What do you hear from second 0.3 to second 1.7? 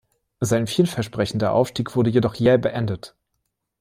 Sein vielversprechender